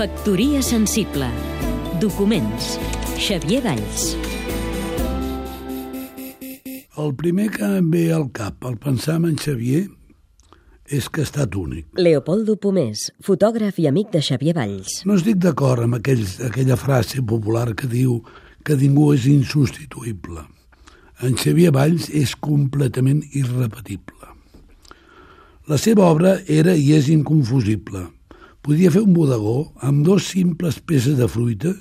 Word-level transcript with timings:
Factoria 0.00 0.62
sensible. 0.62 1.26
Documents. 2.00 2.78
Xavier 3.20 3.60
Valls. 3.60 4.04
El 6.96 7.10
primer 7.20 7.50
que 7.52 7.66
em 7.68 7.90
ve 7.92 8.06
al 8.08 8.30
cap 8.32 8.64
al 8.64 8.78
pensar 8.80 9.18
en 9.18 9.34
Xavier 9.36 9.82
és 10.88 11.04
que 11.12 11.20
ha 11.20 11.26
estat 11.28 11.52
únic. 11.52 11.90
Leopoldo 12.00 12.56
Pomés, 12.56 13.10
fotògraf 13.20 13.76
i 13.84 13.90
amic 13.90 14.08
de 14.14 14.22
Xavier 14.24 14.54
Valls. 14.56 15.02
No 15.04 15.18
estic 15.20 15.36
d'acord 15.36 15.84
amb 15.84 15.98
aquells, 15.98 16.38
aquella 16.48 16.78
frase 16.80 17.20
popular 17.20 17.66
que 17.76 17.90
diu 17.90 18.22
que 18.64 18.78
ningú 18.80 19.10
és 19.12 19.26
insubstituïble. 19.28 20.46
En 21.20 21.36
Xavier 21.36 21.74
Valls 21.76 22.08
és 22.08 22.32
completament 22.40 23.20
irrepetible. 23.34 24.32
La 25.68 25.76
seva 25.76 26.08
obra 26.08 26.38
era 26.48 26.72
i 26.72 26.88
és 26.96 27.12
inconfusible. 27.12 28.06
Podia 28.60 28.90
fer 28.92 29.00
un 29.06 29.14
bodegó 29.16 29.70
amb 29.86 30.04
dos 30.04 30.26
simples 30.34 30.80
peces 30.84 31.16
de 31.16 31.28
fruita 31.28 31.72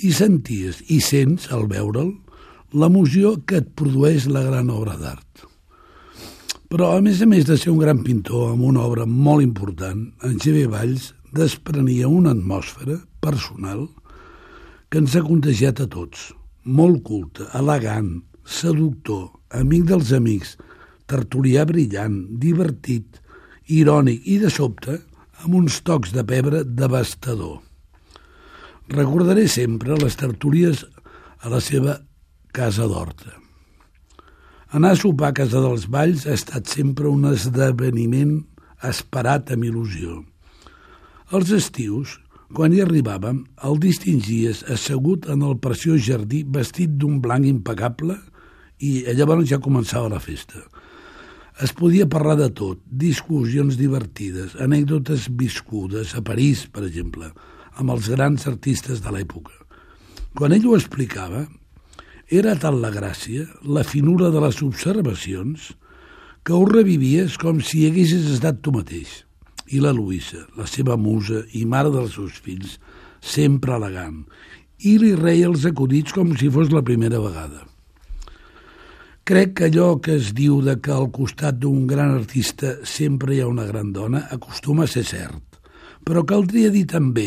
i 0.00 0.12
senties 0.14 0.80
i 0.88 1.02
sents, 1.04 1.50
al 1.52 1.66
veure'l, 1.68 2.14
l'emoció 2.72 3.34
que 3.44 3.60
et 3.60 3.68
produeix 3.76 4.28
la 4.32 4.44
gran 4.46 4.70
obra 4.72 4.96
d'art. 5.00 5.44
Però, 6.68 6.92
a 6.96 7.00
més 7.04 7.20
a 7.24 7.28
més 7.28 7.46
de 7.48 7.56
ser 7.56 7.72
un 7.72 7.80
gran 7.80 8.02
pintor 8.04 8.52
amb 8.52 8.64
una 8.68 8.82
obra 8.84 9.06
molt 9.08 9.44
important, 9.44 10.02
en 10.24 10.36
Xavier 10.36 10.68
Valls 10.72 11.12
desprenia 11.32 12.08
una 12.08 12.34
atmosfera 12.36 12.98
personal 13.24 13.86
que 14.88 15.00
ens 15.00 15.16
ha 15.16 15.24
contagiat 15.24 15.80
a 15.80 15.88
tots. 15.92 16.30
Molt 16.64 17.02
culte, 17.04 17.48
elegant, 17.56 18.18
seductor, 18.44 19.30
amic 19.56 19.88
dels 19.88 20.12
amics, 20.16 20.56
tertulià 21.08 21.64
brillant, 21.68 22.20
divertit, 22.40 23.20
irònic 23.72 24.24
i, 24.28 24.36
de 24.40 24.52
sobte, 24.52 24.98
amb 25.44 25.54
uns 25.60 25.80
tocs 25.86 26.12
de 26.14 26.24
pebre 26.26 26.64
devastador. 26.64 27.58
Recordaré 28.88 29.46
sempre 29.48 29.98
les 30.00 30.16
tertúlies 30.16 30.84
a 31.44 31.52
la 31.52 31.60
seva 31.60 31.98
casa 32.56 32.88
d'Horta. 32.88 33.34
Anar 34.74 34.92
a 34.92 35.00
sopar 35.00 35.30
a 35.30 35.36
Casa 35.36 35.60
dels 35.64 35.86
Valls 35.88 36.26
ha 36.26 36.34
estat 36.36 36.68
sempre 36.68 37.08
un 37.08 37.24
esdeveniment 37.28 38.40
esperat 38.84 39.52
amb 39.54 39.64
il·lusió. 39.64 40.18
Els 41.32 41.52
estius, 41.56 42.18
quan 42.56 42.72
hi 42.72 42.82
arribàvem, 42.84 43.42
el 43.64 43.78
distingies 43.80 44.62
assegut 44.72 45.28
en 45.28 45.44
el 45.44 45.56
preciós 45.60 46.02
jardí 46.04 46.42
vestit 46.44 46.96
d'un 47.00 47.20
blanc 47.24 47.48
impecable 47.48 48.16
i 48.80 49.02
llavors 49.16 49.48
ja 49.50 49.60
començava 49.60 50.12
la 50.12 50.20
festa. 50.20 50.64
Es 51.58 51.72
podia 51.74 52.06
parlar 52.06 52.36
de 52.38 52.46
tot, 52.54 52.78
discussions 52.86 53.74
divertides, 53.80 54.52
anècdotes 54.62 55.24
viscudes, 55.40 56.12
a 56.14 56.20
París, 56.22 56.68
per 56.70 56.84
exemple, 56.86 57.32
amb 57.74 57.90
els 57.90 58.06
grans 58.12 58.44
artistes 58.46 59.00
de 59.02 59.10
l'època. 59.10 59.56
Quan 60.38 60.52
ell 60.54 60.68
ho 60.70 60.76
explicava, 60.76 61.48
era 62.30 62.54
tal 62.62 62.78
la 62.78 62.92
gràcia, 62.94 63.48
la 63.66 63.82
finura 63.82 64.30
de 64.30 64.42
les 64.44 64.60
observacions, 64.62 65.72
que 66.46 66.54
ho 66.54 66.68
revivies 66.68 67.34
com 67.42 67.58
si 67.58 67.88
haguessis 67.88 68.28
estat 68.36 68.60
tu 68.62 68.70
mateix. 68.76 69.24
I 69.74 69.82
la 69.82 69.90
Luïsa, 69.96 70.44
la 70.54 70.68
seva 70.70 70.94
musa 70.94 71.42
i 71.58 71.64
mare 71.66 71.90
dels 71.90 72.14
seus 72.20 72.38
fills, 72.44 72.76
sempre 73.18 73.74
elegant, 73.74 74.22
i 74.86 74.94
li 75.02 75.10
reia 75.18 75.50
els 75.50 75.66
acudits 75.66 76.14
com 76.14 76.36
si 76.38 76.52
fos 76.54 76.70
la 76.70 76.84
primera 76.86 77.18
vegada. 77.18 77.66
Crec 79.28 79.50
que 79.58 79.66
allò 79.68 79.98
que 80.00 80.14
es 80.16 80.30
diu 80.32 80.62
de 80.64 80.78
que 80.80 80.88
al 80.88 81.10
costat 81.12 81.58
d'un 81.60 81.82
gran 81.84 82.14
artista 82.16 82.70
sempre 82.88 83.34
hi 83.34 83.42
ha 83.44 83.50
una 83.50 83.66
gran 83.68 83.90
dona 83.92 84.22
acostuma 84.32 84.86
a 84.86 84.88
ser 84.88 85.02
cert, 85.04 85.58
però 86.00 86.22
caldria 86.24 86.70
dir 86.72 86.86
també 86.88 87.26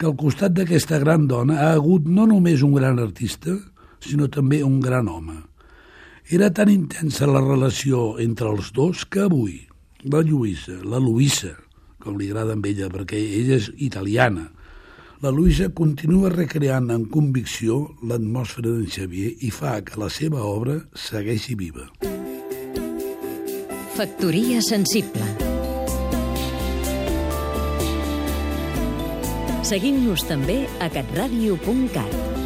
que 0.00 0.06
al 0.08 0.14
costat 0.16 0.54
d'aquesta 0.56 0.96
gran 1.02 1.26
dona 1.28 1.58
ha 1.66 1.74
hagut 1.74 2.08
no 2.08 2.24
només 2.30 2.64
un 2.64 2.72
gran 2.78 2.96
artista, 3.02 3.58
sinó 4.00 4.30
també 4.32 4.62
un 4.64 4.80
gran 4.80 5.10
home. 5.12 5.36
Era 6.32 6.48
tan 6.48 6.72
intensa 6.72 7.28
la 7.28 7.44
relació 7.44 8.16
entre 8.24 8.48
els 8.48 8.72
dos 8.72 9.04
que 9.04 9.26
avui 9.28 9.58
la 10.08 10.24
Lluïsa, 10.24 10.80
la 10.80 10.96
Luïsa, 10.96 11.52
com 12.00 12.16
li 12.16 12.30
agrada 12.32 12.56
amb 12.56 12.72
ella, 12.72 12.88
perquè 12.88 13.20
ella 13.20 13.60
és 13.60 13.68
italiana, 13.76 14.48
la 15.18 15.32
Luïsa 15.34 15.66
continua 15.74 16.30
recreant 16.30 16.92
amb 16.94 17.08
convicció 17.10 17.80
l'atmosfera 18.06 18.70
d'en 18.76 18.86
Xavier 18.94 19.32
i 19.42 19.50
fa 19.50 19.80
que 19.82 19.98
la 19.98 20.10
seva 20.14 20.44
obra 20.46 20.78
segueixi 20.94 21.58
viva. 21.58 21.88
Factoria 23.98 24.62
sensible. 24.62 25.26
Seguim-nos 29.66 30.22
també 30.30 30.62
a 30.78 30.86
catradio.cat. 30.94 32.37